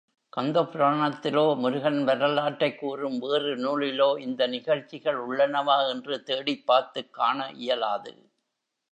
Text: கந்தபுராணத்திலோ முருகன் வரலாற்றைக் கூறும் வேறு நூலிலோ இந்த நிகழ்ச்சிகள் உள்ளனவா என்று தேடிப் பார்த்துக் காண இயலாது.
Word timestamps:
கந்தபுராணத்திலோ 0.37 1.57
முருகன் 1.57 2.03
வரலாற்றைக் 2.03 2.79
கூறும் 2.79 3.19
வேறு 3.19 3.57
நூலிலோ 3.57 4.19
இந்த 4.19 4.47
நிகழ்ச்சிகள் 4.47 5.27
உள்ளனவா 5.27 5.89
என்று 5.89 6.23
தேடிப் 6.23 6.65
பார்த்துக் 6.65 7.13
காண 7.13 7.51
இயலாது. 7.51 8.29